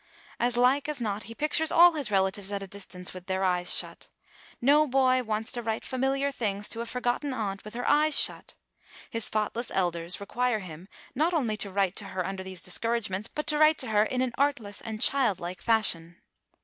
[0.39, 3.75] As like as not he pictures all his relatives at a distance with their eyes
[3.77, 4.09] shut.
[4.59, 8.55] No boy wants to write familiar things to a forgotten aunt with her eyes shut.
[9.11, 13.45] His thoughtless elders require him not only to write to her under these discouragements, but
[13.45, 16.15] to write to her in an artless and childlike fashion.